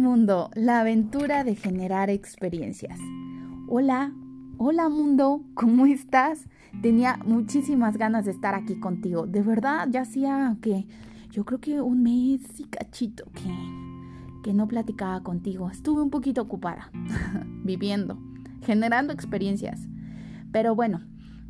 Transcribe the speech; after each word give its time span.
mundo, 0.00 0.50
la 0.54 0.80
aventura 0.80 1.44
de 1.44 1.54
generar 1.54 2.08
experiencias. 2.08 2.98
Hola, 3.68 4.12
hola 4.56 4.88
mundo, 4.88 5.42
¿cómo 5.52 5.84
estás? 5.84 6.48
Tenía 6.80 7.18
muchísimas 7.26 7.98
ganas 7.98 8.24
de 8.24 8.30
estar 8.30 8.54
aquí 8.54 8.80
contigo. 8.80 9.26
De 9.26 9.42
verdad, 9.42 9.88
ya 9.90 10.00
hacía 10.00 10.56
que 10.62 10.86
yo 11.30 11.44
creo 11.44 11.60
que 11.60 11.82
un 11.82 12.02
mes 12.02 12.40
y 12.58 12.64
cachito 12.64 13.24
que, 13.34 14.42
que 14.42 14.54
no 14.54 14.66
platicaba 14.66 15.22
contigo. 15.22 15.68
Estuve 15.70 16.00
un 16.00 16.10
poquito 16.10 16.40
ocupada, 16.40 16.90
viviendo, 17.64 18.18
generando 18.62 19.12
experiencias. 19.12 19.86
Pero 20.50 20.74
bueno, 20.74 21.02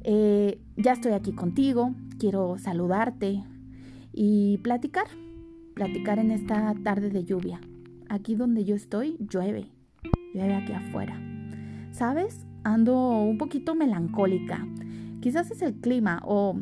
eh, 0.02 0.60
ya 0.76 0.92
estoy 0.92 1.12
aquí 1.12 1.32
contigo, 1.32 1.94
quiero 2.18 2.58
saludarte 2.58 3.44
y 4.12 4.58
platicar, 4.58 5.06
platicar 5.74 6.18
en 6.18 6.32
esta 6.32 6.74
tarde 6.82 7.10
de 7.10 7.22
lluvia. 7.22 7.60
Aquí 8.10 8.34
donde 8.34 8.64
yo 8.64 8.74
estoy 8.74 9.16
llueve, 9.20 9.68
llueve 10.34 10.56
aquí 10.56 10.72
afuera. 10.72 11.16
¿Sabes? 11.92 12.44
Ando 12.64 13.22
un 13.22 13.38
poquito 13.38 13.76
melancólica. 13.76 14.66
Quizás 15.20 15.52
es 15.52 15.62
el 15.62 15.74
clima 15.74 16.20
o 16.24 16.60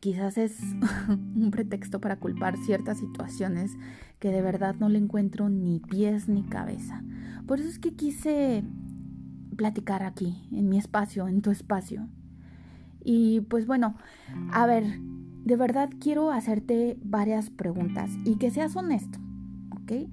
quizás 0.00 0.38
es 0.38 0.58
un 1.08 1.52
pretexto 1.52 2.00
para 2.00 2.18
culpar 2.18 2.56
ciertas 2.58 2.98
situaciones 2.98 3.76
que 4.18 4.32
de 4.32 4.42
verdad 4.42 4.74
no 4.80 4.88
le 4.88 4.98
encuentro 4.98 5.48
ni 5.48 5.78
pies 5.78 6.28
ni 6.28 6.42
cabeza. 6.42 7.04
Por 7.46 7.60
eso 7.60 7.68
es 7.68 7.78
que 7.78 7.94
quise 7.94 8.64
platicar 9.56 10.02
aquí, 10.02 10.48
en 10.50 10.68
mi 10.68 10.78
espacio, 10.78 11.28
en 11.28 11.42
tu 11.42 11.52
espacio. 11.52 12.08
Y 13.04 13.42
pues 13.42 13.68
bueno, 13.68 13.94
a 14.50 14.66
ver, 14.66 14.98
de 15.44 15.54
verdad 15.54 15.90
quiero 16.00 16.32
hacerte 16.32 16.98
varias 17.04 17.50
preguntas 17.50 18.10
y 18.24 18.34
que 18.34 18.50
seas 18.50 18.74
honesto, 18.74 19.20
¿ok? 19.70 20.10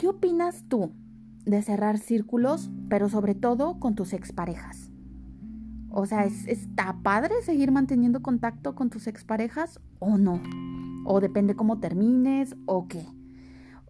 ¿Qué 0.00 0.08
opinas 0.08 0.64
tú 0.66 0.92
de 1.44 1.60
cerrar 1.60 1.98
círculos, 1.98 2.70
pero 2.88 3.10
sobre 3.10 3.34
todo 3.34 3.78
con 3.78 3.94
tus 3.94 4.14
exparejas? 4.14 4.90
O 5.90 6.06
sea, 6.06 6.24
¿está 6.24 6.96
padre 7.02 7.34
seguir 7.42 7.70
manteniendo 7.70 8.22
contacto 8.22 8.74
con 8.74 8.88
tus 8.88 9.06
exparejas 9.06 9.78
o 9.98 10.16
no? 10.16 10.40
¿O 11.04 11.20
depende 11.20 11.54
cómo 11.54 11.80
termines 11.80 12.56
o 12.64 12.88
qué? 12.88 13.04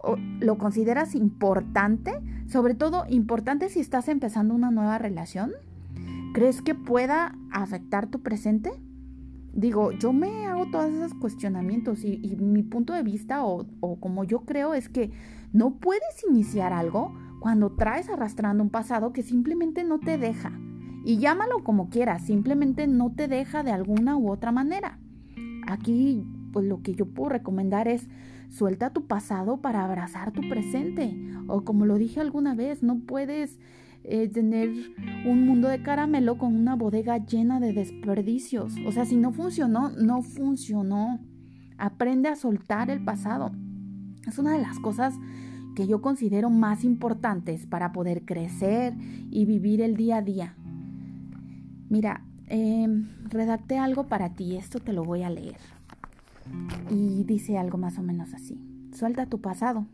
¿O 0.02 0.16
¿Lo 0.40 0.58
consideras 0.58 1.14
importante? 1.14 2.20
Sobre 2.48 2.74
todo 2.74 3.04
importante 3.08 3.68
si 3.68 3.78
estás 3.78 4.08
empezando 4.08 4.52
una 4.52 4.72
nueva 4.72 4.98
relación. 4.98 5.52
¿Crees 6.34 6.60
que 6.60 6.74
pueda 6.74 7.38
afectar 7.52 8.08
tu 8.08 8.20
presente? 8.20 8.72
Digo, 9.52 9.92
yo 9.92 10.12
me 10.12 10.46
hago 10.46 10.70
todos 10.70 10.92
esos 10.92 11.14
cuestionamientos 11.14 12.04
y, 12.04 12.36
mi 12.38 12.62
punto 12.62 12.92
de 12.92 13.02
vista 13.02 13.44
o, 13.44 13.66
o 13.80 14.00
como 14.00 14.24
yo 14.24 14.40
creo 14.40 14.74
es 14.74 14.88
que 14.88 15.10
no 15.52 15.78
puedes 15.78 16.24
iniciar 16.28 16.72
algo 16.72 17.14
cuando 17.40 17.70
traes 17.72 18.08
arrastrando 18.08 18.62
un 18.62 18.70
pasado 18.70 19.12
que 19.12 19.22
simplemente 19.22 19.82
no 19.82 19.98
te 19.98 20.18
deja. 20.18 20.52
Y 21.04 21.18
llámalo 21.18 21.64
como 21.64 21.88
quieras, 21.88 22.22
simplemente 22.22 22.86
no 22.86 23.12
te 23.12 23.26
deja 23.26 23.62
de 23.62 23.72
alguna 23.72 24.16
u 24.16 24.30
otra 24.30 24.52
manera. 24.52 24.98
Aquí, 25.66 26.24
pues 26.52 26.66
lo 26.66 26.82
que 26.82 26.94
yo 26.94 27.06
puedo 27.06 27.30
recomendar 27.30 27.88
es 27.88 28.08
suelta 28.50 28.92
tu 28.92 29.06
pasado 29.06 29.60
para 29.60 29.84
abrazar 29.84 30.32
tu 30.32 30.42
presente. 30.48 31.16
O 31.46 31.64
como 31.64 31.86
lo 31.86 31.96
dije 31.96 32.20
alguna 32.20 32.54
vez, 32.54 32.82
no 32.82 33.00
puedes 33.00 33.58
eh, 34.04 34.28
tener 34.28 34.70
un 35.26 35.46
mundo 35.46 35.68
de 35.68 35.82
caramelo 35.82 36.38
con 36.38 36.54
una 36.56 36.74
bodega 36.74 37.18
llena 37.18 37.60
de 37.60 37.72
desperdicios. 37.72 38.74
O 38.86 38.92
sea, 38.92 39.04
si 39.04 39.16
no 39.16 39.32
funcionó, 39.32 39.90
no 39.90 40.22
funcionó. 40.22 41.20
Aprende 41.78 42.28
a 42.28 42.36
soltar 42.36 42.90
el 42.90 43.04
pasado. 43.04 43.52
Es 44.26 44.38
una 44.38 44.52
de 44.52 44.62
las 44.62 44.78
cosas 44.78 45.14
que 45.74 45.86
yo 45.86 46.00
considero 46.00 46.50
más 46.50 46.84
importantes 46.84 47.66
para 47.66 47.92
poder 47.92 48.24
crecer 48.24 48.94
y 49.30 49.44
vivir 49.44 49.80
el 49.80 49.96
día 49.96 50.18
a 50.18 50.22
día. 50.22 50.54
Mira, 51.88 52.24
em, 52.48 53.08
redacté 53.28 53.78
algo 53.78 54.06
para 54.06 54.34
ti, 54.34 54.56
esto 54.56 54.78
te 54.78 54.92
lo 54.92 55.04
voy 55.04 55.22
a 55.22 55.30
leer. 55.30 55.58
Y 56.90 57.24
dice 57.24 57.58
algo 57.58 57.78
más 57.78 57.98
o 57.98 58.02
menos 58.02 58.34
así. 58.34 58.60
Suelta 58.92 59.26
tu 59.26 59.40
pasado. 59.40 59.86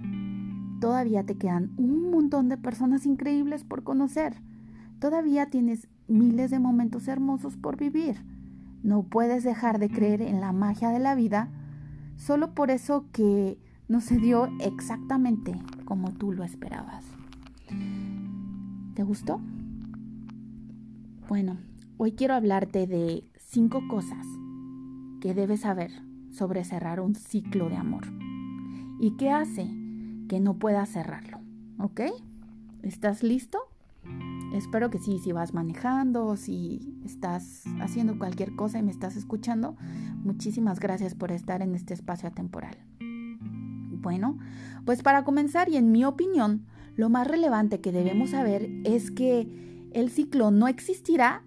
Todavía 0.87 1.25
te 1.25 1.37
quedan 1.37 1.73
un 1.79 2.13
montón 2.13 2.49
de 2.49 2.57
personas 2.57 3.07
increíbles 3.07 3.65
por 3.65 3.83
conocer. 3.83 4.37
Todavía 5.01 5.51
tienes 5.51 5.89
miles 6.07 6.53
de 6.53 6.61
momentos 6.61 7.09
hermosos 7.09 7.57
por 7.57 7.77
vivir. 7.77 8.25
No 8.85 9.03
puedes 9.03 9.43
dejar 9.43 9.81
de 9.81 9.89
creer 9.91 10.23
en 10.23 10.41
la 10.41 10.53
magia 10.53 10.91
de 10.91 11.01
la 11.01 11.17
vida 11.17 11.49
solo 12.15 12.55
por 12.55 12.71
eso 12.71 13.07
que 13.11 13.59
no 13.89 14.01
se 14.01 14.19
dio 14.19 14.49
exactamente 14.61 15.61
como 15.87 16.13
tú 16.13 16.31
lo 16.31 16.45
esperabas. 16.45 17.05
¿Te 18.95 19.03
gustó? 19.03 19.41
Bueno, 21.29 21.57
hoy 21.97 22.13
quiero 22.13 22.35
hablarte 22.35 22.87
de 22.87 23.25
cinco 23.41 23.83
cosas 23.89 24.25
que 25.21 25.35
debes 25.35 25.63
saber 25.63 25.91
sobre 26.31 26.63
cerrar 26.63 27.01
un 27.01 27.17
ciclo 27.17 27.69
de 27.71 27.77
amor. 27.77 28.05
¿Y 29.01 29.17
qué 29.17 29.31
hace 29.31 29.86
que 30.29 30.41
no 30.41 30.59
puedas 30.59 30.91
cerrarlo? 30.91 31.41
¿Ok? 31.79 32.03
¿Estás 32.83 33.23
listo? 33.23 33.59
Espero 34.53 34.91
que 34.91 34.99
sí, 34.99 35.19
si 35.19 35.33
vas 35.33 35.53
manejando, 35.53 36.37
si 36.37 36.99
estás 37.05 37.65
haciendo 37.81 38.19
cualquier 38.19 38.55
cosa 38.55 38.79
y 38.79 38.83
me 38.83 38.91
estás 38.91 39.17
escuchando, 39.17 39.77
muchísimas 40.23 40.81
gracias 40.81 41.15
por 41.15 41.33
estar 41.33 41.63
en 41.63 41.75
este 41.75 41.95
espacio 41.95 42.29
atemporal. 42.29 42.77
Bueno, 44.01 44.39
pues 44.85 45.03
para 45.03 45.25
comenzar 45.25 45.69
y 45.69 45.77
en 45.77 45.91
mi 45.91 46.05
opinión, 46.05 46.67
lo 46.95 47.11
más 47.11 47.27
relevante 47.27 47.81
que 47.81 47.93
debemos 47.93 48.31
saber 48.31 48.71
es 48.85 49.11
que 49.11 49.89
el 49.93 50.11
ciclo 50.11 50.51
no 50.51 50.69
existirá 50.69 51.43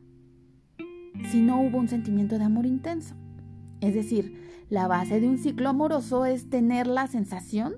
si 1.31 1.41
no 1.41 1.61
hubo 1.61 1.77
un 1.77 1.87
sentimiento 1.87 2.37
de 2.37 2.43
amor 2.43 2.65
intenso. 2.65 3.15
Es 3.81 3.93
decir, 3.93 4.65
la 4.69 4.87
base 4.87 5.19
de 5.19 5.27
un 5.27 5.37
ciclo 5.37 5.69
amoroso 5.69 6.25
es 6.25 6.49
tener 6.49 6.85
la 6.85 7.07
sensación 7.07 7.75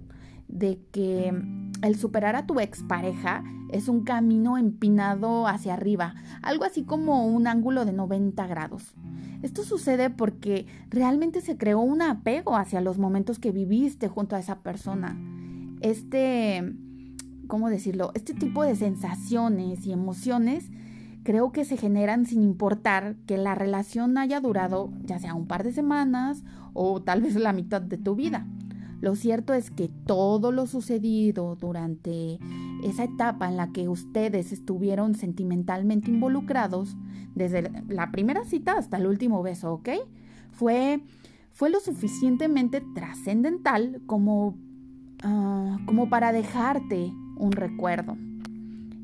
de 0.52 0.80
que 0.92 1.34
el 1.82 1.96
superar 1.96 2.36
a 2.36 2.46
tu 2.46 2.60
expareja 2.60 3.44
es 3.70 3.88
un 3.88 4.04
camino 4.04 4.58
empinado 4.58 5.48
hacia 5.48 5.74
arriba, 5.74 6.16
algo 6.42 6.66
así 6.66 6.84
como 6.84 7.26
un 7.26 7.48
ángulo 7.48 7.86
de 7.86 7.94
90 7.94 8.46
grados. 8.48 8.94
Esto 9.42 9.64
sucede 9.64 10.10
porque 10.10 10.68
realmente 10.90 11.42
se 11.42 11.58
creó 11.58 11.80
un 11.80 12.02
apego 12.02 12.56
hacia 12.56 12.82
los 12.82 12.98
momentos 12.98 13.40
que 13.40 13.52
viviste 13.52 14.08
junto 14.08 14.36
a 14.36 14.40
esa 14.40 14.60
persona. 14.60 15.18
Este, 15.80 16.76
¿cómo 17.48 17.70
decirlo? 17.70 18.12
Este 18.14 18.34
tipo 18.34 18.64
de 18.64 18.76
sensaciones 18.76 19.86
y 19.86 19.94
emociones 19.94 20.70
creo 21.24 21.52
que 21.52 21.66
se 21.66 21.78
generan 21.78 22.26
sin 22.26 22.42
importar 22.42 23.16
que 23.26 23.38
la 23.38 23.56
relación 23.56 24.18
haya 24.18 24.40
durado 24.40 24.92
ya 25.04 25.20
sea 25.20 25.34
un 25.34 25.48
par 25.48 25.64
de 25.64 25.72
semanas 25.72 26.44
o 26.74 27.02
tal 27.02 27.22
vez 27.22 27.36
la 27.36 27.54
mitad 27.54 27.82
de 27.82 27.98
tu 27.98 28.16
vida. 28.16 28.46
Lo 29.02 29.16
cierto 29.16 29.54
es 29.56 29.72
que 29.72 29.90
todo 30.06 30.52
lo 30.52 30.68
sucedido 30.68 31.56
durante 31.56 32.40
esa 32.84 33.04
etapa 33.06 33.50
en 33.50 33.58
la 33.58 33.72
que 33.72 33.90
ustedes 33.90 34.52
estuvieron 34.52 35.16
sentimentalmente 35.16 36.12
involucrados, 36.12 36.96
desde 37.34 37.72
la 37.88 38.12
primera 38.12 38.44
cita 38.46 38.74
hasta 38.74 38.98
el 38.98 39.08
último 39.08 39.42
beso, 39.42 39.74
¿ok? 39.74 39.90
Fue, 40.52 41.02
fue 41.50 41.72
lo 41.72 41.80
suficientemente 41.80 42.84
trascendental 42.94 44.02
como, 44.06 44.58
ah, 45.24 45.80
como 45.86 46.10
para 46.10 46.32
dejarte 46.32 47.12
un 47.38 47.54
recuerdo. 47.54 48.18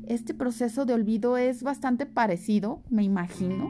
Este 0.06 0.32
proceso 0.32 0.86
de 0.86 0.94
olvido 0.94 1.36
es 1.36 1.62
bastante 1.62 2.06
parecido, 2.06 2.82
me 2.88 3.02
imagino, 3.02 3.68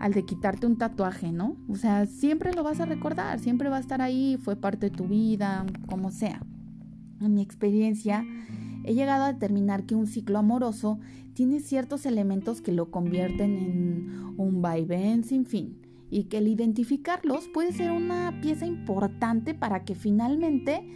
al 0.00 0.12
de 0.12 0.24
quitarte 0.24 0.66
un 0.66 0.76
tatuaje, 0.76 1.32
¿no? 1.32 1.56
O 1.68 1.76
sea, 1.76 2.06
siempre 2.06 2.52
lo 2.52 2.62
vas 2.62 2.80
a 2.80 2.86
recordar, 2.86 3.38
siempre 3.38 3.68
va 3.68 3.76
a 3.78 3.80
estar 3.80 4.02
ahí, 4.02 4.38
fue 4.42 4.56
parte 4.56 4.90
de 4.90 4.96
tu 4.96 5.06
vida, 5.06 5.64
como 5.88 6.10
sea. 6.10 6.42
En 7.20 7.34
mi 7.34 7.42
experiencia, 7.42 8.24
he 8.84 8.94
llegado 8.94 9.24
a 9.24 9.32
determinar 9.32 9.84
que 9.84 9.94
un 9.94 10.06
ciclo 10.06 10.38
amoroso 10.38 10.98
tiene 11.34 11.60
ciertos 11.60 12.06
elementos 12.06 12.60
que 12.60 12.72
lo 12.72 12.90
convierten 12.90 13.56
en 13.56 14.34
un 14.36 14.62
vaivén 14.62 15.24
sin 15.24 15.44
fin 15.44 15.78
y 16.10 16.24
que 16.24 16.38
el 16.38 16.48
identificarlos 16.48 17.48
puede 17.48 17.72
ser 17.72 17.90
una 17.90 18.40
pieza 18.40 18.66
importante 18.66 19.54
para 19.54 19.84
que 19.84 19.94
finalmente 19.94 20.88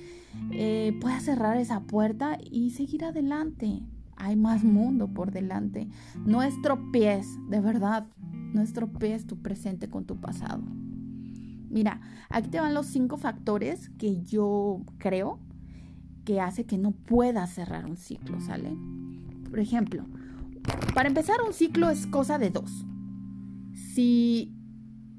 eh, 0.53 0.97
puedas 1.01 1.25
cerrar 1.25 1.57
esa 1.57 1.81
puerta 1.81 2.39
y 2.43 2.71
seguir 2.71 3.05
adelante. 3.05 3.83
Hay 4.17 4.37
más 4.37 4.65
mundo 4.65 5.09
por 5.09 5.33
delante. 5.33 5.89
No 6.27 6.43
estropees, 6.43 7.27
de 7.49 7.61
verdad, 7.61 8.07
no 8.53 8.63
estropees 8.63 9.27
tu 9.27 9.37
presente 9.39 9.89
con 9.89 10.05
tu 10.05 10.17
pasado. 10.17 10.63
Mira, 11.71 12.01
aquí 12.29 12.49
te 12.49 12.61
van 12.61 12.75
los 12.75 12.87
cinco 12.87 13.17
factores 13.17 13.91
que 13.99 14.23
yo 14.23 14.83
creo 14.99 15.39
que 16.25 16.41
hace 16.41 16.65
que 16.65 16.79
no 16.79 16.91
puedas 16.93 17.51
cerrar 17.51 17.87
un 17.87 17.97
ciclo, 17.97 18.41
¿sale? 18.41 18.77
Por 19.49 19.61
ejemplo, 19.61 20.05
para 20.95 21.09
empezar 21.09 21.37
un 21.47 21.53
ciclo 21.53 21.91
es 21.91 22.07
cosa 22.07 22.39
de 22.39 22.51
dos. 22.51 22.85
Si 23.73 24.55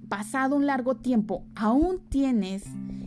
pasado 0.10 0.58
un 0.58 0.66
largo 0.66 0.98
tiempo 0.98 1.46
aún 1.56 2.00
tienes 2.10 2.66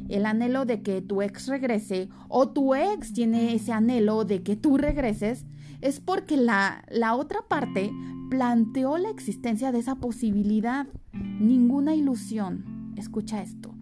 el 0.08 0.26
anhelo 0.26 0.64
de 0.64 0.82
que 0.82 1.02
tu 1.02 1.22
ex 1.22 1.48
regrese 1.48 2.08
o 2.28 2.48
tu 2.48 2.74
ex 2.74 3.12
tiene 3.12 3.54
ese 3.54 3.72
anhelo 3.72 4.24
de 4.24 4.42
que 4.42 4.56
tú 4.56 4.76
regreses, 4.76 5.46
es 5.80 6.00
porque 6.00 6.36
la, 6.36 6.84
la 6.90 7.14
otra 7.14 7.40
parte 7.48 7.90
planteó 8.30 8.98
la 8.98 9.10
existencia 9.10 9.72
de 9.72 9.78
esa 9.78 9.96
posibilidad. 9.96 10.86
Ninguna 11.12 11.94
ilusión. 11.94 12.92
Escucha 12.96 13.42
esto. 13.42 13.74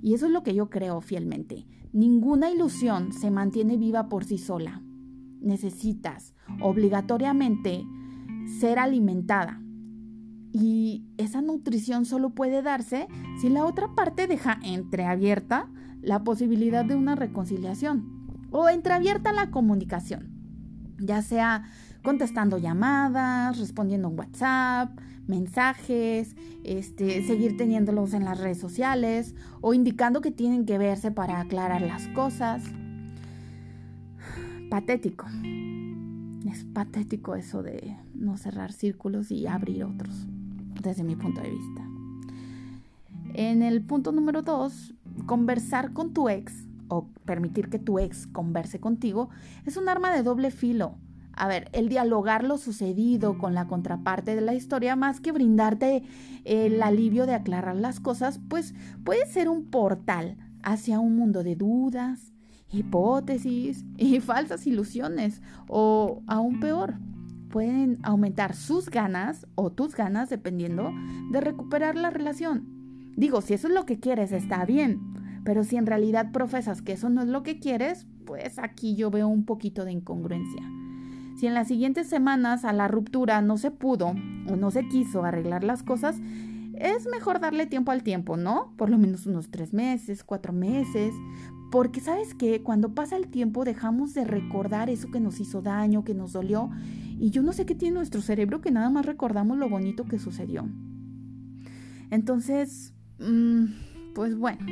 Y 0.00 0.14
eso 0.14 0.26
es 0.26 0.32
lo 0.32 0.42
que 0.42 0.54
yo 0.54 0.70
creo 0.70 1.00
fielmente. 1.00 1.66
Ninguna 1.92 2.50
ilusión 2.50 3.12
se 3.12 3.30
mantiene 3.30 3.76
viva 3.76 4.08
por 4.08 4.24
sí 4.24 4.38
sola. 4.38 4.82
Necesitas 5.40 6.34
obligatoriamente 6.60 7.84
ser 8.58 8.78
alimentada. 8.78 9.63
Y 10.56 11.02
esa 11.18 11.42
nutrición 11.42 12.04
solo 12.04 12.30
puede 12.30 12.62
darse 12.62 13.08
si 13.40 13.48
la 13.48 13.64
otra 13.64 13.94
parte 13.96 14.28
deja 14.28 14.60
entreabierta 14.62 15.68
la 16.00 16.22
posibilidad 16.22 16.84
de 16.84 16.94
una 16.94 17.16
reconciliación 17.16 18.48
o 18.52 18.68
entreabierta 18.68 19.32
la 19.32 19.50
comunicación, 19.50 20.30
ya 20.98 21.22
sea 21.22 21.64
contestando 22.04 22.58
llamadas, 22.58 23.58
respondiendo 23.58 24.08
en 24.08 24.16
WhatsApp, 24.16 24.96
mensajes, 25.26 26.36
este, 26.62 27.26
seguir 27.26 27.56
teniéndolos 27.56 28.14
en 28.14 28.24
las 28.24 28.38
redes 28.38 28.58
sociales 28.58 29.34
o 29.60 29.74
indicando 29.74 30.20
que 30.20 30.30
tienen 30.30 30.66
que 30.66 30.78
verse 30.78 31.10
para 31.10 31.40
aclarar 31.40 31.82
las 31.82 32.06
cosas. 32.08 32.62
Patético. 34.70 35.26
Es 36.48 36.62
patético 36.64 37.34
eso 37.34 37.62
de 37.64 37.96
no 38.14 38.36
cerrar 38.36 38.72
círculos 38.72 39.30
y 39.30 39.46
abrir 39.46 39.84
otros, 39.84 40.28
desde 40.82 41.04
mi 41.04 41.16
punto 41.16 41.40
de 41.40 41.50
vista. 41.50 41.82
En 43.34 43.62
el 43.62 43.82
punto 43.82 44.12
número 44.12 44.42
dos, 44.42 44.94
conversar 45.26 45.92
con 45.92 46.12
tu 46.12 46.28
ex 46.28 46.66
o 46.88 47.08
permitir 47.24 47.68
que 47.68 47.78
tu 47.78 47.98
ex 47.98 48.26
converse 48.26 48.78
contigo 48.78 49.30
es 49.66 49.76
un 49.76 49.88
arma 49.88 50.14
de 50.14 50.22
doble 50.22 50.50
filo 50.50 50.96
a 51.36 51.48
ver, 51.48 51.68
el 51.72 51.88
dialogar 51.88 52.44
lo 52.44 52.58
sucedido 52.58 53.38
con 53.38 53.54
la 53.54 53.66
contraparte 53.66 54.34
de 54.34 54.40
la 54.40 54.54
historia, 54.54 54.96
más 54.96 55.20
que 55.20 55.32
brindarte 55.32 56.04
el 56.44 56.82
alivio 56.82 57.26
de 57.26 57.34
aclarar 57.34 57.76
las 57.76 58.00
cosas, 58.00 58.40
pues 58.48 58.74
puede 59.04 59.26
ser 59.26 59.48
un 59.48 59.64
portal 59.64 60.36
hacia 60.62 61.00
un 61.00 61.16
mundo 61.16 61.42
de 61.42 61.56
dudas, 61.56 62.32
hipótesis 62.70 63.84
y 63.96 64.20
falsas 64.20 64.66
ilusiones, 64.66 65.42
o 65.66 66.22
aún 66.26 66.60
peor, 66.60 66.94
pueden 67.54 68.00
aumentar 68.02 68.56
sus 68.56 68.90
ganas 68.90 69.46
o 69.54 69.70
tus 69.70 69.94
ganas, 69.94 70.28
dependiendo, 70.28 70.92
de 71.30 71.40
recuperar 71.40 71.94
la 71.94 72.10
relación. 72.10 72.64
Digo, 73.16 73.42
si 73.42 73.54
eso 73.54 73.68
es 73.68 73.74
lo 73.74 73.86
que 73.86 74.00
quieres, 74.00 74.32
está 74.32 74.64
bien, 74.64 74.98
pero 75.44 75.62
si 75.62 75.76
en 75.76 75.86
realidad 75.86 76.32
profesas 76.32 76.82
que 76.82 76.94
eso 76.94 77.10
no 77.10 77.22
es 77.22 77.28
lo 77.28 77.44
que 77.44 77.60
quieres, 77.60 78.08
pues 78.26 78.58
aquí 78.58 78.96
yo 78.96 79.08
veo 79.08 79.28
un 79.28 79.44
poquito 79.44 79.84
de 79.84 79.92
incongruencia. 79.92 80.68
Si 81.36 81.46
en 81.46 81.54
las 81.54 81.68
siguientes 81.68 82.08
semanas 82.08 82.64
a 82.64 82.72
la 82.72 82.88
ruptura 82.88 83.40
no 83.40 83.56
se 83.56 83.70
pudo 83.70 84.16
o 84.48 84.56
no 84.56 84.72
se 84.72 84.88
quiso 84.88 85.22
arreglar 85.22 85.62
las 85.62 85.84
cosas, 85.84 86.16
es 86.76 87.06
mejor 87.06 87.38
darle 87.38 87.66
tiempo 87.66 87.92
al 87.92 88.02
tiempo, 88.02 88.36
¿no? 88.36 88.74
Por 88.76 88.90
lo 88.90 88.98
menos 88.98 89.26
unos 89.26 89.52
tres 89.52 89.72
meses, 89.72 90.24
cuatro 90.24 90.52
meses. 90.52 91.14
Porque 91.74 91.98
sabes 91.98 92.34
que 92.34 92.62
cuando 92.62 92.94
pasa 92.94 93.16
el 93.16 93.26
tiempo 93.26 93.64
dejamos 93.64 94.14
de 94.14 94.22
recordar 94.22 94.90
eso 94.90 95.10
que 95.10 95.18
nos 95.18 95.40
hizo 95.40 95.60
daño, 95.60 96.04
que 96.04 96.14
nos 96.14 96.32
dolió. 96.32 96.70
Y 97.18 97.30
yo 97.30 97.42
no 97.42 97.52
sé 97.52 97.66
qué 97.66 97.74
tiene 97.74 97.96
nuestro 97.96 98.22
cerebro 98.22 98.60
que 98.60 98.70
nada 98.70 98.90
más 98.90 99.04
recordamos 99.04 99.58
lo 99.58 99.68
bonito 99.68 100.04
que 100.04 100.20
sucedió. 100.20 100.68
Entonces, 102.12 102.94
mm, 103.18 103.64
pues 104.14 104.38
bueno, 104.38 104.64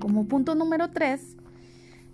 como 0.00 0.26
punto 0.26 0.56
número 0.56 0.90
tres, 0.90 1.36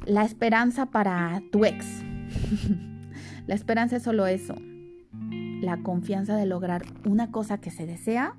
la 0.05 0.27
esperanza 0.27 0.85
para 0.85 1.41
tu 1.51 1.65
ex. 1.65 1.87
La 3.47 3.55
esperanza 3.55 3.97
es 3.97 4.03
solo 4.03 4.27
eso, 4.27 4.55
la 5.63 5.83
confianza 5.83 6.37
de 6.37 6.45
lograr 6.45 6.83
una 7.07 7.31
cosa 7.31 7.59
que 7.59 7.71
se 7.71 7.87
desea. 7.87 8.37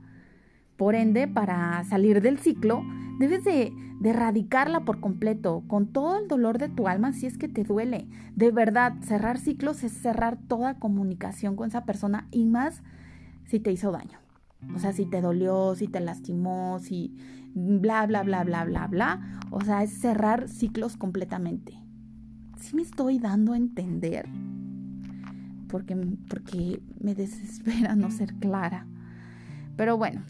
Por 0.78 0.94
ende, 0.94 1.28
para 1.28 1.84
salir 1.86 2.22
del 2.22 2.38
ciclo, 2.38 2.84
debes 3.20 3.44
de, 3.44 3.74
erradicarla 4.04 4.82
por 4.82 5.00
completo, 5.00 5.64
con 5.68 5.88
todo 5.88 6.20
el 6.20 6.28
dolor 6.28 6.60
de 6.60 6.70
tu 6.70 6.88
alma 6.88 7.12
si 7.12 7.26
es 7.26 7.38
que 7.38 7.48
te 7.48 7.64
duele. 7.64 8.08
De 8.36 8.52
verdad, 8.52 8.94
cerrar 9.02 9.40
ciclos 9.40 9.84
es 9.84 9.94
cerrar 9.94 10.38
toda 10.48 10.76
comunicación 10.76 11.56
con 11.56 11.68
esa 11.68 11.86
persona 11.86 12.28
y 12.32 12.46
más 12.46 12.84
si 13.46 13.60
te 13.60 13.72
hizo 13.72 13.92
daño. 13.92 14.20
O 14.76 14.80
sea, 14.80 14.94
si 14.94 15.06
te 15.06 15.22
dolió, 15.22 15.76
si 15.76 15.88
te 15.88 16.00
lastimó, 16.00 16.80
si 16.80 17.16
bla, 17.54 18.06
bla, 18.06 18.24
bla, 18.24 18.44
bla, 18.44 18.66
bla, 18.66 18.88
bla. 18.88 19.40
O 19.50 19.62
sea, 19.62 19.84
es 19.84 19.92
cerrar 19.92 20.48
ciclos 20.48 20.98
completamente. 20.98 21.74
¿Sí 22.60 22.76
me 22.76 22.82
estoy 22.82 23.20
dando 23.20 23.54
a 23.54 23.58
entender? 23.58 24.28
porque, 25.76 25.96
porque 26.30 26.82
me 27.02 27.16
desespera 27.16 27.96
no 27.96 28.12
ser 28.12 28.34
clara. 28.36 28.88
Pero 29.76 29.98
bueno, 29.98 30.24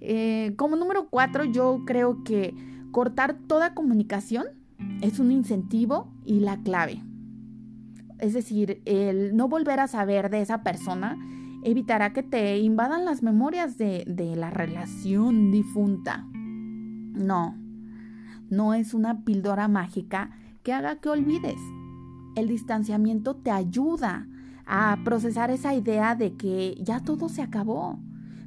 eh, 0.00 0.54
como 0.56 0.76
número 0.76 1.08
cuatro, 1.08 1.44
yo 1.44 1.82
creo 1.86 2.24
que 2.24 2.54
cortar 2.90 3.34
toda 3.46 3.74
comunicación 3.74 4.46
es 5.00 5.18
un 5.18 5.32
incentivo 5.32 6.12
y 6.24 6.40
la 6.40 6.62
clave. 6.62 7.02
Es 8.18 8.32
decir, 8.32 8.82
el 8.84 9.36
no 9.36 9.48
volver 9.48 9.80
a 9.80 9.88
saber 9.88 10.30
de 10.30 10.40
esa 10.40 10.62
persona 10.62 11.18
evitará 11.64 12.12
que 12.12 12.22
te 12.22 12.58
invadan 12.58 13.04
las 13.04 13.22
memorias 13.22 13.78
de, 13.78 14.04
de 14.06 14.36
la 14.36 14.50
relación 14.50 15.50
difunta. 15.50 16.26
No, 16.32 17.56
no 18.50 18.74
es 18.74 18.94
una 18.94 19.24
píldora 19.24 19.68
mágica 19.68 20.30
que 20.62 20.72
haga 20.72 20.96
que 20.96 21.08
olvides. 21.08 21.60
El 22.36 22.48
distanciamiento 22.48 23.36
te 23.36 23.50
ayuda 23.50 24.26
a 24.66 24.98
procesar 25.04 25.50
esa 25.50 25.74
idea 25.74 26.14
de 26.14 26.36
que 26.36 26.76
ya 26.80 27.00
todo 27.00 27.28
se 27.28 27.42
acabó. 27.42 27.98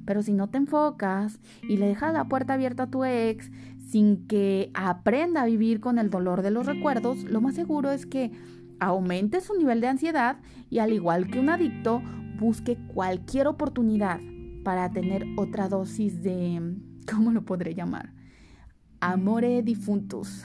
Pero 0.07 0.23
si 0.23 0.33
no 0.33 0.47
te 0.47 0.57
enfocas 0.57 1.37
y 1.61 1.75
le 1.75 1.85
dejas 1.85 2.13
la 2.13 2.29
puerta 2.29 2.53
abierta 2.53 2.83
a 2.83 2.89
tu 2.89 3.03
ex 3.03 3.51
sin 3.77 4.25
que 4.25 4.71
aprenda 4.73 5.41
a 5.41 5.45
vivir 5.45 5.81
con 5.81 5.99
el 5.99 6.09
dolor 6.09 6.43
de 6.43 6.49
los 6.49 6.65
recuerdos, 6.65 7.25
lo 7.25 7.41
más 7.41 7.55
seguro 7.55 7.91
es 7.91 8.05
que 8.05 8.31
aumente 8.79 9.41
su 9.41 9.53
nivel 9.55 9.81
de 9.81 9.87
ansiedad 9.87 10.37
y 10.69 10.79
al 10.79 10.93
igual 10.93 11.27
que 11.29 11.39
un 11.39 11.49
adicto, 11.49 12.01
busque 12.39 12.77
cualquier 12.93 13.47
oportunidad 13.47 14.21
para 14.63 14.89
tener 14.91 15.25
otra 15.35 15.67
dosis 15.67 16.23
de, 16.23 16.77
¿cómo 17.11 17.33
lo 17.33 17.43
podré 17.43 17.75
llamar? 17.75 18.13
Amore 19.01 19.61
difuntus. 19.61 20.43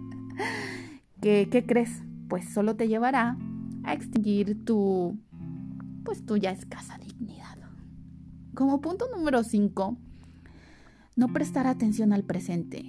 ¿Qué, 1.20 1.48
¿Qué 1.50 1.66
crees? 1.66 2.02
Pues 2.28 2.48
solo 2.48 2.74
te 2.76 2.88
llevará 2.88 3.36
a 3.84 3.92
extinguir 3.92 4.64
tu, 4.64 5.18
pues 6.04 6.24
tu 6.24 6.38
ya 6.38 6.52
escasa. 6.52 6.98
Como 8.56 8.80
punto 8.80 9.04
número 9.14 9.44
5, 9.44 9.98
no 11.14 11.28
prestar 11.34 11.66
atención 11.66 12.14
al 12.14 12.24
presente. 12.24 12.86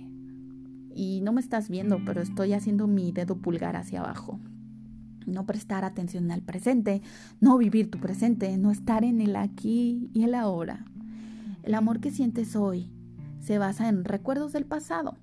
Y 0.96 1.20
no 1.24 1.34
me 1.34 1.42
estás 1.42 1.68
viendo, 1.68 2.00
pero 2.06 2.22
estoy 2.22 2.54
haciendo 2.54 2.88
mi 2.88 3.12
dedo 3.12 3.36
pulgar 3.36 3.76
hacia 3.76 4.00
abajo. 4.00 4.40
No 5.26 5.46
prestar 5.46 5.84
atención 5.84 6.32
al 6.32 6.42
presente, 6.42 7.02
no 7.42 7.58
vivir 7.58 7.92
tu 7.92 8.00
presente, 8.00 8.58
no 8.58 8.72
estar 8.72 9.04
en 9.04 9.20
el 9.20 9.36
aquí 9.36 10.10
y 10.14 10.24
el 10.24 10.36
ahora. 10.36 10.86
El 11.64 11.74
amor 11.76 12.00
que 12.00 12.12
sientes 12.12 12.56
hoy 12.56 12.90
se 13.42 13.58
basa 13.58 13.90
en 13.90 14.06
recuerdos 14.06 14.54
del 14.54 14.66
pasado 14.66 15.18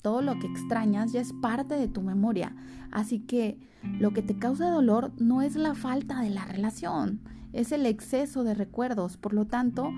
todo 0.00 0.22
lo 0.22 0.38
que 0.38 0.46
extrañas 0.46 1.12
ya 1.12 1.20
es 1.20 1.32
parte 1.32 1.74
de 1.74 1.88
tu 1.88 2.02
memoria. 2.02 2.54
Así 2.90 3.20
que 3.20 3.58
lo 3.98 4.12
que 4.12 4.22
te 4.22 4.38
causa 4.38 4.70
dolor 4.70 5.12
no 5.18 5.42
es 5.42 5.56
la 5.56 5.74
falta 5.74 6.20
de 6.20 6.30
la 6.30 6.44
relación, 6.44 7.20
es 7.52 7.72
el 7.72 7.86
exceso 7.86 8.44
de 8.44 8.54
recuerdos. 8.54 9.16
Por 9.16 9.32
lo 9.34 9.46
tanto, 9.46 9.92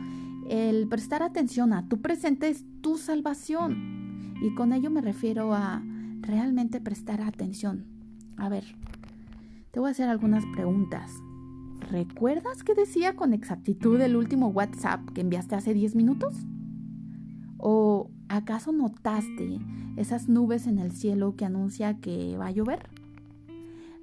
el 0.48 0.88
prestar 0.88 1.22
atención 1.22 1.72
a 1.72 1.88
tu 1.88 2.00
presente 2.00 2.48
es 2.48 2.64
tu 2.80 2.96
salvación. 2.96 4.34
Y 4.42 4.54
con 4.54 4.72
ello 4.72 4.90
me 4.90 5.00
refiero 5.00 5.54
a 5.54 5.82
realmente 6.20 6.80
prestar 6.80 7.20
atención. 7.20 7.84
A 8.36 8.48
ver, 8.48 8.64
te 9.70 9.80
voy 9.80 9.88
a 9.88 9.92
hacer 9.92 10.08
algunas 10.08 10.44
preguntas. 10.46 11.12
¿Recuerdas 11.90 12.62
qué 12.64 12.74
decía 12.74 13.16
con 13.16 13.32
exactitud 13.32 14.00
el 14.00 14.16
último 14.16 14.48
WhatsApp 14.48 15.08
que 15.10 15.20
enviaste 15.20 15.54
hace 15.54 15.74
10 15.74 15.94
minutos? 15.94 16.34
¿O 17.58 18.10
acaso 18.28 18.72
notaste 18.72 19.60
esas 19.96 20.28
nubes 20.28 20.66
en 20.66 20.78
el 20.78 20.92
cielo 20.92 21.36
que 21.36 21.44
anuncia 21.44 22.00
que 22.00 22.36
va 22.36 22.46
a 22.46 22.50
llover? 22.50 22.88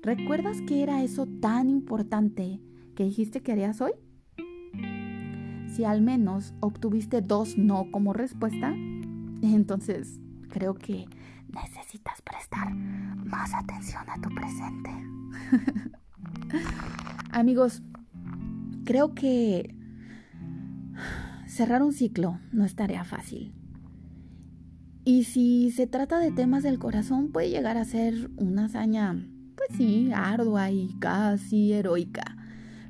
¿Recuerdas 0.02 0.58
qué 0.68 0.84
era 0.84 1.04
eso 1.04 1.28
tan 1.42 1.70
importante 1.70 2.62
que 3.00 3.06
dijiste 3.06 3.40
que 3.40 3.54
harías 3.54 3.80
hoy? 3.80 3.94
Si 5.74 5.86
al 5.86 6.02
menos 6.02 6.54
obtuviste 6.60 7.22
dos 7.22 7.58
no 7.58 7.90
como 7.92 8.12
respuesta, 8.12 8.74
entonces 9.42 10.20
creo 10.50 10.76
que 10.76 11.06
necesitas 11.48 12.22
prestar 12.22 12.76
más 12.76 13.54
atención 13.54 14.04
a 14.10 14.20
tu 14.20 14.28
presente. 14.36 14.90
Amigos, 17.32 17.82
creo 18.84 19.16
que 19.16 19.74
cerrar 21.48 21.82
un 21.84 21.94
ciclo 21.94 22.38
no 22.52 22.66
es 22.66 22.76
tarea 22.76 23.06
fácil. 23.06 23.54
Y 25.06 25.24
si 25.24 25.72
se 25.72 25.88
trata 25.88 26.20
de 26.20 26.34
temas 26.34 26.64
del 26.64 26.80
corazón, 26.80 27.32
puede 27.32 27.50
llegar 27.50 27.78
a 27.78 27.86
ser 27.86 28.30
una 28.36 28.66
hazaña, 28.66 29.26
pues 29.56 29.70
sí, 29.78 30.12
ardua 30.14 30.70
y 30.72 30.98
casi 31.00 31.72
heroica. 31.72 32.36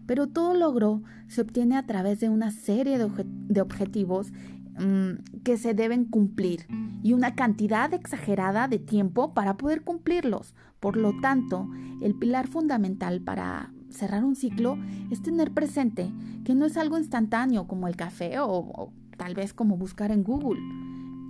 Pero 0.10 0.25
todo 0.25 0.56
logro 0.56 1.04
se 1.28 1.42
obtiene 1.42 1.78
a 1.78 1.86
través 1.86 2.20
de 2.20 2.30
una 2.30 2.50
serie 2.50 2.98
de, 2.98 3.62
objetivos 3.62 4.34
mm, 4.80 5.42
que 5.44 5.56
se 5.56 5.75
deben 5.75 6.06
cumplir 6.06 6.66
y 7.04 7.13
una 7.13 7.36
cantidad 7.36 7.94
exagerada 7.94 8.68
de 8.68 8.80
tiempo 8.80 9.36
para 9.36 9.56
poder 9.56 9.84
cumplirlos. 9.84 10.56
Por 10.80 10.98
lo 10.98 11.13
tanto, 11.22 11.70
el 12.01 12.16
pilar 12.16 12.48
fundamental 12.48 13.22
para 13.22 13.72
cerrar 13.92 14.25
un 14.25 14.36
ciclo 14.36 14.80
es 15.12 15.22
tener 15.22 15.54
presente 15.54 16.12
que 16.44 16.56
no 16.56 16.66
es 16.66 16.75
algo 16.75 16.98
instantáneo 16.98 17.68
como 17.68 17.88
el 17.88 17.96
café 17.96 18.39
o, 18.39 18.92
tal 19.16 19.36
vez 19.36 19.54
como 19.54 19.78
buscar 19.78 20.12
en 20.12 20.24
Google. 20.24 20.60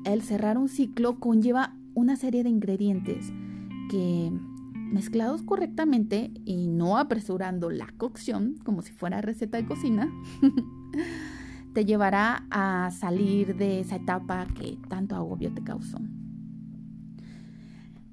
El 0.05 0.21
cerrar 0.21 0.57
un 0.57 0.69
ciclo 0.69 1.19
conlleva 1.19 1.75
una 1.95 2.15
serie 2.15 2.43
de 2.43 2.49
ingredientes 2.49 3.29
que 3.91 4.31
mezclados 4.91 5.41
correctamente 5.43 6.31
y 6.45 6.67
no 6.67 6.97
apresurando 6.97 7.69
la 7.69 7.87
cocción 7.97 8.55
como 8.63 8.81
si 8.81 8.91
fuera 8.91 9.21
receta 9.21 9.57
de 9.57 9.65
cocina, 9.65 10.11
te 11.73 11.85
llevará 11.85 12.45
a 12.49 12.91
salir 12.91 13.55
de 13.55 13.79
esa 13.79 13.97
etapa 13.97 14.47
que 14.47 14.77
tanto 14.87 15.15
agobio 15.15 15.53
te 15.53 15.63
causó. 15.63 15.99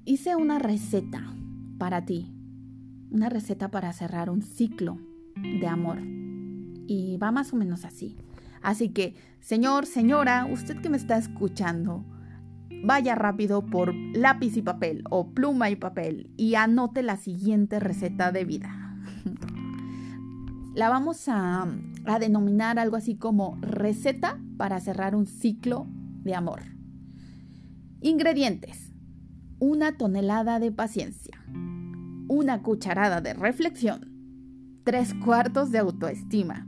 Hice 0.05 0.35
una 0.35 0.59
receta 0.59 1.33
para 1.77 2.05
ti 2.05 2.33
una 3.09 3.29
receta 3.29 3.69
para 3.69 3.93
cerrar 3.93 4.29
un 4.29 4.41
ciclo 4.41 4.99
de 5.35 5.67
amor. 5.67 5.99
Y 6.01 7.17
va 7.17 7.31
más 7.31 7.53
o 7.53 7.55
menos 7.55 7.85
así. 7.85 8.17
Así 8.61 8.89
que, 8.89 9.15
señor, 9.39 9.85
señora, 9.85 10.47
usted 10.51 10.79
que 10.81 10.89
me 10.89 10.97
está 10.97 11.17
escuchando, 11.17 12.05
vaya 12.83 13.15
rápido 13.15 13.65
por 13.65 13.93
lápiz 13.93 14.57
y 14.57 14.61
papel 14.61 15.03
o 15.09 15.31
pluma 15.31 15.69
y 15.69 15.75
papel 15.75 16.31
y 16.37 16.55
anote 16.55 17.03
la 17.03 17.17
siguiente 17.17 17.79
receta 17.79 18.31
de 18.31 18.45
vida. 18.45 18.97
La 20.75 20.89
vamos 20.89 21.27
a, 21.27 21.67
denominar 22.19 22.79
algo 22.79 22.95
así 22.95 23.15
como 23.15 23.57
receta 23.61 24.39
para 24.57 24.79
cerrar 24.79 25.15
un 25.15 25.25
ciclo 25.25 25.87
de 26.23 26.35
amor. 26.35 26.61
Ingredientes. 28.01 28.93
Una 29.59 29.97
tonelada 29.97 30.59
de 30.59 30.71
paciencia 30.71 31.37
una 32.27 32.61
cucharada 32.61 33.21
de 33.21 33.33
reflexión, 33.33 34.81
tres 34.83 35.13
cuartos 35.13 35.71
de 35.71 35.79
autoestima, 35.79 36.67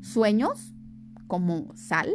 sueños, 0.00 0.74
como 1.26 1.74
sal, 1.76 2.10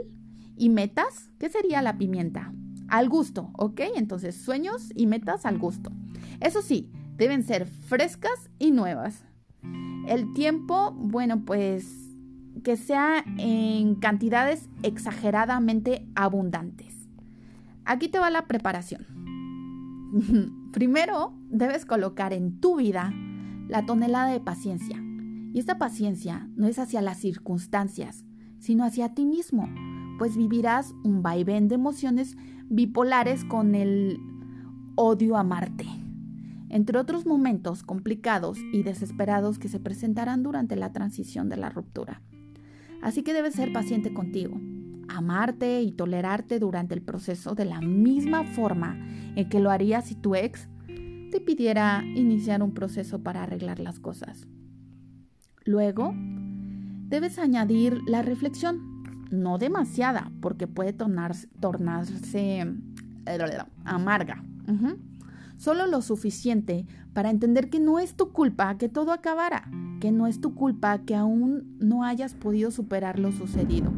y 0.55 0.69
metas, 0.69 1.29
que 1.37 1.49
sería 1.49 1.81
la 1.81 1.97
pimienta, 1.97 2.53
al 2.89 3.09
gusto, 3.09 3.51
¿ok? 3.57 3.81
Entonces, 3.95 4.35
sueños 4.35 4.91
y 4.95 5.07
metas 5.07 5.45
al 5.45 5.57
gusto. 5.57 5.91
Eso 6.39 6.61
sí, 6.61 6.91
deben 7.17 7.43
ser 7.43 7.65
frescas 7.65 8.49
y 8.59 8.71
nuevas. 8.71 9.23
El 10.07 10.33
tiempo, 10.33 10.91
bueno, 10.93 11.43
pues 11.43 12.07
que 12.63 12.77
sea 12.77 13.23
en 13.37 13.95
cantidades 13.95 14.69
exageradamente 14.83 16.07
abundantes. 16.15 17.07
Aquí 17.85 18.09
te 18.09 18.19
va 18.19 18.29
la 18.29 18.47
preparación. 18.47 19.05
Primero, 20.73 21.33
debes 21.49 21.85
colocar 21.85 22.33
en 22.33 22.59
tu 22.59 22.77
vida 22.77 23.13
la 23.67 23.85
tonelada 23.85 24.31
de 24.31 24.39
paciencia. 24.39 25.01
Y 25.53 25.59
esta 25.59 25.77
paciencia 25.77 26.49
no 26.55 26.67
es 26.67 26.79
hacia 26.79 27.01
las 27.01 27.17
circunstancias, 27.17 28.25
sino 28.59 28.83
hacia 28.83 29.13
ti 29.13 29.25
mismo, 29.25 29.67
pues 30.17 30.37
vivirás 30.37 30.93
un 31.03 31.21
vaivén 31.21 31.67
de 31.67 31.75
emociones 31.75 32.35
bipolares 32.69 33.45
con 33.45 33.75
el 33.75 34.19
odio 34.95 35.37
a 35.37 35.43
Marte, 35.43 35.85
entre 36.69 36.97
otros 36.97 37.25
momentos 37.25 37.83
complicados 37.83 38.57
y 38.73 38.83
desesperados 38.83 39.59
que 39.59 39.69
se 39.69 39.79
presentarán 39.79 40.43
durante 40.43 40.75
la 40.75 40.91
transición 40.91 41.49
de 41.49 41.57
la 41.57 41.69
ruptura. 41.69 42.21
Así 43.01 43.23
que 43.23 43.33
debes 43.33 43.53
ser 43.53 43.71
paciente 43.71 44.13
contigo, 44.13 44.59
amarte 45.07 45.81
y 45.81 45.91
tolerarte 45.91 46.59
durante 46.59 46.93
el 46.95 47.01
proceso 47.01 47.55
de 47.55 47.65
la 47.65 47.79
misma 47.79 48.43
forma 48.43 48.97
en 49.35 49.47
que 49.49 49.59
lo 49.59 49.69
harías 49.69 50.05
si 50.05 50.15
tu 50.15 50.35
ex 50.35 50.67
te 51.31 51.41
pidiera 51.41 52.03
iniciar 52.15 52.63
un 52.63 52.73
proceso 52.73 53.21
para 53.21 53.43
arreglar 53.43 53.79
las 53.79 53.99
cosas. 53.99 54.47
Luego, 55.63 56.13
debes 56.15 57.37
añadir 57.39 58.01
la 58.07 58.21
reflexión, 58.21 58.86
no 59.31 59.57
demasiada, 59.57 60.31
porque 60.41 60.67
puede 60.67 60.93
tornarse, 60.93 61.47
eh, 62.35 63.57
amarga. 63.85 64.43
Solo 65.57 65.87
lo 65.87 66.01
suficiente 66.01 66.85
para 67.13 67.29
entender 67.29 67.69
que 67.69 67.79
no 67.79 67.99
es 67.99 68.15
tu 68.15 68.31
culpa 68.31 68.77
que 68.77 68.89
todo 68.89 69.11
acabara, 69.11 69.69
que 69.99 70.11
no 70.11 70.27
es 70.27 70.39
tu 70.39 70.53
culpa 70.53 70.99
que 70.99 71.15
aún 71.15 71.77
no 71.79 72.03
hayas 72.03 72.35
podido 72.35 72.69
superar 72.69 73.17
lo 73.17 73.31
sucedido. 73.31 73.91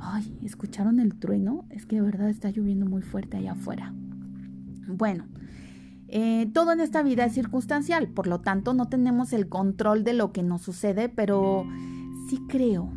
Ay, 0.00 0.38
¿escucharon 0.42 1.00
el 1.00 1.16
trueno? 1.16 1.66
Es 1.70 1.84
que 1.84 1.96
de 1.96 2.02
verdad 2.02 2.30
está 2.30 2.50
lloviendo 2.50 2.86
muy 2.86 3.02
fuerte 3.02 3.36
allá 3.36 3.52
afuera. 3.52 3.92
Bueno, 4.86 5.26
eh, 6.08 6.50
todo 6.54 6.72
en 6.72 6.80
esta 6.80 7.02
vida 7.02 7.26
es 7.26 7.34
circunstancial, 7.34 8.08
por 8.08 8.26
lo 8.26 8.40
tanto 8.40 8.72
no 8.72 8.86
tenemos 8.86 9.34
el 9.34 9.48
control 9.48 10.04
de 10.04 10.14
lo 10.14 10.32
que 10.32 10.42
nos 10.42 10.62
sucede, 10.62 11.10
pero 11.10 11.66
sí 12.30 12.40
creo 12.48 12.90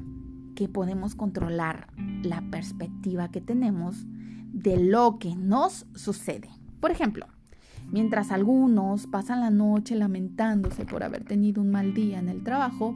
que 0.56 0.68
podemos 0.68 1.16
controlar 1.16 1.88
la 2.24 2.42
perspectiva 2.50 3.30
que 3.30 3.42
tenemos 3.42 4.06
de 4.54 4.78
lo 4.84 5.18
que 5.20 5.36
nos 5.36 5.86
sucede. 5.96 6.50
Por 6.80 6.92
ejemplo, 6.92 7.28
mientras 7.92 8.32
algunos 8.32 9.08
pasan 9.08 9.42
la 9.42 9.50
noche 9.50 9.96
lamentándose 9.96 10.86
por 10.86 11.04
haber 11.04 11.24
tenido 11.24 11.62
un 11.62 11.72
mal 11.72 11.94
día 11.94 12.20
en 12.20 12.30
el 12.30 12.44
trabajo, 12.44 12.94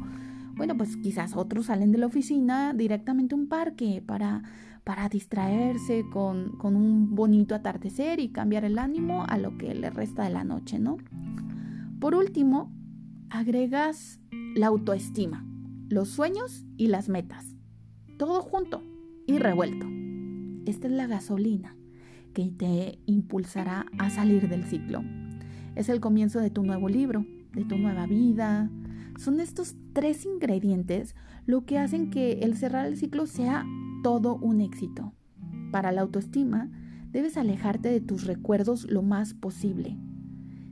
bueno, 0.55 0.75
pues 0.77 0.97
quizás 0.97 1.35
otros 1.35 1.67
salen 1.67 1.91
de 1.91 1.97
la 1.97 2.05
oficina 2.05 2.73
directamente 2.73 3.35
a 3.35 3.37
un 3.37 3.47
parque 3.47 4.01
para, 4.05 4.43
para 4.83 5.09
distraerse 5.09 6.05
con, 6.11 6.57
con 6.57 6.75
un 6.75 7.13
bonito 7.13 7.55
atardecer 7.55 8.19
y 8.19 8.29
cambiar 8.29 8.63
el 8.63 8.79
ánimo 8.79 9.25
a 9.27 9.37
lo 9.37 9.57
que 9.57 9.75
le 9.75 9.89
resta 9.89 10.23
de 10.23 10.29
la 10.29 10.43
noche, 10.43 10.79
¿no? 10.79 10.97
Por 11.99 12.15
último, 12.15 12.71
agregas 13.29 14.19
la 14.55 14.67
autoestima, 14.67 15.45
los 15.89 16.09
sueños 16.09 16.65
y 16.77 16.87
las 16.87 17.09
metas. 17.09 17.55
Todo 18.17 18.41
junto 18.41 18.83
y 19.27 19.37
revuelto. 19.37 19.87
Esta 20.65 20.87
es 20.87 20.93
la 20.93 21.07
gasolina 21.07 21.75
que 22.33 22.51
te 22.51 22.99
impulsará 23.05 23.85
a 23.97 24.09
salir 24.09 24.49
del 24.49 24.65
ciclo. 24.65 25.03
Es 25.75 25.89
el 25.89 25.99
comienzo 25.99 26.39
de 26.39 26.49
tu 26.49 26.63
nuevo 26.63 26.89
libro, 26.89 27.25
de 27.53 27.65
tu 27.65 27.77
nueva 27.77 28.05
vida, 28.07 28.69
son 29.17 29.39
estos 29.39 29.75
tres 29.93 30.25
ingredientes 30.25 31.15
lo 31.45 31.65
que 31.65 31.77
hacen 31.77 32.09
que 32.09 32.39
el 32.39 32.57
cerrar 32.57 32.85
el 32.85 32.97
ciclo 32.97 33.27
sea 33.27 33.65
todo 34.03 34.35
un 34.35 34.61
éxito. 34.61 35.13
Para 35.71 35.91
la 35.91 36.01
autoestima, 36.01 36.69
debes 37.11 37.37
alejarte 37.37 37.89
de 37.89 38.01
tus 38.01 38.25
recuerdos 38.25 38.85
lo 38.89 39.01
más 39.03 39.33
posible. 39.33 39.97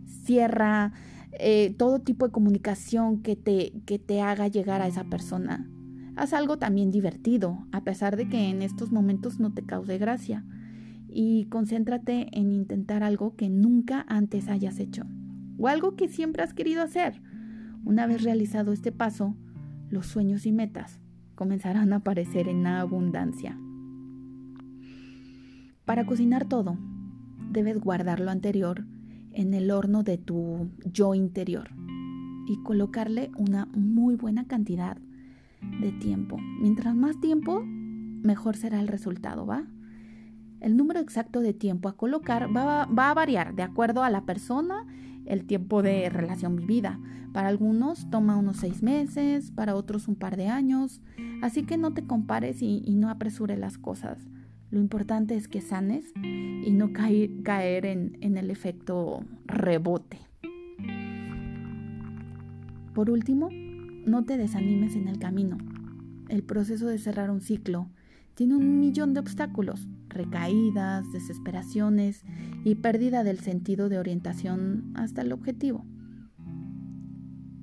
Cierra 0.06 0.92
eh, 1.40 1.74
todo 1.78 2.00
tipo 2.00 2.26
de 2.26 2.32
comunicación 2.32 3.22
que 3.22 3.36
te, 3.36 3.74
que 3.86 4.00
te 4.00 4.22
haga 4.22 4.48
llegar 4.48 4.82
a 4.82 4.88
esa 4.88 5.04
persona. 5.06 5.70
Haz 6.16 6.34
algo 6.34 6.58
también 6.58 6.92
divertido, 6.92 7.66
a 7.72 7.84
pesar 7.84 8.18
de 8.18 8.30
que 8.30 8.50
en 8.50 8.62
estos 8.62 8.92
momentos 8.92 9.40
no 9.40 9.54
te 9.54 9.64
cause 9.64 9.98
gracia. 9.98 10.46
Y 11.08 11.46
concéntrate 11.46 12.28
en 12.32 12.52
intentar 12.52 13.04
algo 13.04 13.36
que 13.36 13.50
nunca 13.50 14.06
antes 14.08 14.48
hayas 14.48 14.80
hecho. 14.80 15.04
O 15.58 15.68
algo 15.68 15.96
que 15.96 16.08
siempre 16.08 16.44
has 16.44 16.54
querido 16.54 16.82
hacer 16.82 17.22
una 17.86 18.08
vez 18.08 18.24
realizado 18.24 18.72
este 18.72 18.94
paso, 18.94 19.36
los 19.90 20.08
sueños 20.08 20.46
y 20.46 20.54
metas 20.54 21.02
comenzarán 21.36 21.92
a 21.92 21.98
aparecer 21.98 22.48
en 22.48 22.66
abundancia. 22.66 23.60
Para 25.84 26.06
cocinar 26.06 26.46
todo, 26.46 26.78
debes 27.52 27.80
guardar 27.82 28.22
lo 28.22 28.32
anterior 28.32 28.86
en 29.34 29.54
el 29.54 29.72
horno 29.72 30.04
de 30.04 30.18
tu 30.18 30.70
yo 30.92 31.16
interior 31.16 31.72
y 32.48 32.62
colocarle 32.64 33.32
una 33.38 33.68
muy 33.74 34.16
buena 34.16 34.46
cantidad 34.46 34.98
de 35.82 35.92
tiempo. 35.94 36.38
Mientras 36.60 36.96
más 36.96 37.20
tiempo, 37.20 37.64
mejor 37.64 38.56
será 38.56 38.80
el 38.80 38.88
resultado, 38.88 39.46
¿va? 39.46 39.66
El 40.60 40.78
número 40.78 41.00
exacto 41.00 41.42
de 41.42 41.54
tiempo 41.54 41.90
a 41.90 41.98
colocar 41.98 42.56
va, 42.56 42.86
va 42.86 43.10
a 43.10 43.14
variar 43.14 43.56
de 43.56 43.64
acuerdo 43.64 44.04
a 44.04 44.10
la 44.10 44.26
persona 44.26 44.86
el 45.26 45.46
tiempo 45.46 45.82
de 45.82 46.10
relación 46.10 46.56
vivida. 46.56 47.00
Para 47.34 47.48
algunos 47.48 48.10
toma 48.10 48.38
unos 48.38 48.58
seis 48.58 48.84
meses, 48.84 49.52
para 49.52 49.76
otros 49.76 50.08
un 50.08 50.16
par 50.16 50.38
de 50.38 50.48
años, 50.48 51.02
así 51.42 51.64
que 51.64 51.78
no 51.78 51.94
te 51.94 52.06
compares 52.06 52.62
y, 52.62 52.82
no 52.96 53.10
apresure 53.10 53.58
las 53.58 53.78
cosas. 53.78 54.20
Lo 54.74 54.80
importante 54.80 55.36
es 55.36 55.48
que 55.48 55.62
sanes 55.62 56.12
y 56.16 56.72
no 56.72 56.94
caer, 56.94 57.86
en, 57.86 58.18
en 58.22 58.38
el 58.38 58.50
efecto 58.50 59.24
rebote. 59.46 60.18
Por 62.96 63.12
último, 63.12 63.50
no 63.52 64.26
te 64.26 64.36
desanimes 64.36 64.96
en 64.96 65.08
el 65.08 65.20
camino. 65.20 65.60
el 66.28 66.42
proceso 66.42 66.88
de 66.88 66.98
cerrar 66.98 67.30
un 67.30 67.42
ciclo 67.42 67.88
tiene 68.34 68.56
un 68.56 68.80
millón 68.80 69.14
de 69.14 69.20
obstáculos, 69.20 69.88
recaídas, 70.10 71.06
desesperaciones 71.14 72.24
y 72.64 72.74
pérdida 72.74 73.24
del 73.24 73.38
sentido 73.42 73.90
de 73.90 74.00
orientación 74.00 74.92
hasta 74.96 75.22
el 75.22 75.34
objetivo. 75.34 75.86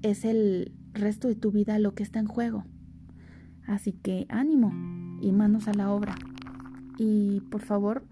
Es 0.03 0.25
el 0.25 0.71
resto 0.93 1.27
de 1.27 1.35
tu 1.35 1.51
vida 1.51 1.77
lo 1.81 1.93
que 1.97 2.05
está 2.05 2.21
en 2.21 2.27
juego. 2.27 2.63
Así 3.67 3.95
que 3.95 4.27
ánimo 4.29 4.73
y 5.21 5.33
manos 5.33 5.67
a 5.67 5.75
la 5.75 5.91
obra. 5.91 6.15
Y 7.03 7.41
por 7.51 7.63
favor, 7.63 8.05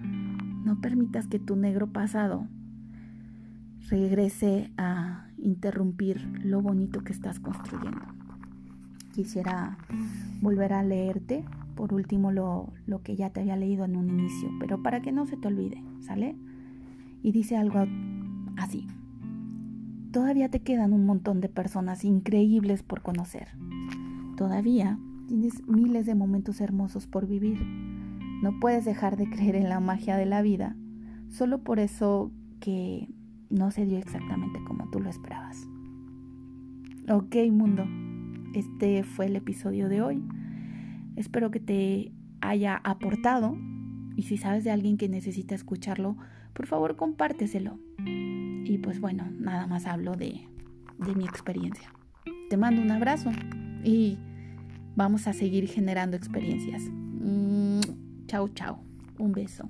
no 0.64 0.80
permitas 0.80 1.26
que 1.26 1.38
tu 1.38 1.56
negro 1.56 1.88
pasado 1.88 2.48
regrese 3.90 4.72
a 4.78 5.26
interrumpir 5.36 6.26
lo 6.42 6.62
bonito 6.62 7.04
que 7.04 7.12
estás 7.12 7.38
construyendo. 7.38 8.00
Quisiera 9.12 9.76
volver 10.40 10.72
a 10.72 10.82
leerte, 10.82 11.44
por 11.74 11.92
último, 11.92 12.32
lo, 12.32 12.72
lo 12.86 13.02
que 13.02 13.14
ya 13.14 13.28
te 13.28 13.40
había 13.40 13.58
leído 13.58 13.84
en 13.84 13.94
un 13.94 14.08
inicio, 14.08 14.48
pero 14.58 14.82
para 14.82 15.02
que 15.02 15.12
no 15.12 15.26
se 15.26 15.36
te 15.36 15.48
olvide, 15.48 15.84
¿sale? 16.00 16.34
Y 17.22 17.32
dice 17.32 17.58
algo 17.58 17.84
así. 18.56 18.86
Todavía 20.12 20.50
te 20.50 20.60
quedan 20.60 20.94
un 20.94 21.04
montón 21.04 21.42
de 21.42 21.50
personas 21.50 22.04
increíbles 22.04 22.82
por 22.82 23.02
conocer. 23.02 23.48
Todavía 24.38 24.98
tienes 25.26 25.68
miles 25.68 26.06
de 26.06 26.14
momentos 26.14 26.62
hermosos 26.62 27.06
por 27.06 27.26
vivir. 27.26 27.58
No 28.42 28.60
puedes 28.60 28.84
dejar 28.84 29.16
de 29.16 29.28
creer 29.28 29.56
en 29.56 29.68
la 29.68 29.80
magia 29.80 30.16
de 30.16 30.26
la 30.26 30.42
vida, 30.42 30.76
solo 31.28 31.58
por 31.58 31.80
eso 31.80 32.30
que 32.60 33.08
no 33.50 33.70
se 33.70 33.86
dio 33.86 33.98
exactamente 33.98 34.60
como 34.66 34.88
tú 34.90 35.00
lo 35.00 35.10
esperabas. 35.10 35.68
Ok, 37.10 37.36
mundo, 37.50 37.86
este 38.54 39.02
fue 39.02 39.26
el 39.26 39.36
episodio 39.36 39.88
de 39.88 40.02
hoy. 40.02 40.22
Espero 41.16 41.50
que 41.50 41.60
te 41.60 42.12
haya 42.40 42.76
aportado 42.84 43.56
y 44.16 44.24
si 44.24 44.36
sabes 44.36 44.64
de 44.64 44.70
alguien 44.70 44.96
que 44.96 45.08
necesita 45.08 45.54
escucharlo, 45.54 46.16
por 46.52 46.66
favor 46.66 46.96
compárteselo. 46.96 47.78
Y 48.04 48.78
pues 48.78 49.00
bueno, 49.00 49.30
nada 49.38 49.66
más 49.66 49.86
hablo 49.86 50.16
de, 50.16 50.46
de 50.98 51.14
mi 51.14 51.24
experiencia. 51.24 51.92
Te 52.50 52.56
mando 52.56 52.82
un 52.82 52.90
abrazo 52.90 53.30
y 53.84 54.18
vamos 54.96 55.26
a 55.26 55.32
seguir 55.32 55.68
generando 55.68 56.16
experiencias. 56.16 56.82
Mm, 58.28 58.30
chao, 58.30 58.48
chao. 58.48 58.78
Un 59.18 59.32
beso. 59.32 59.68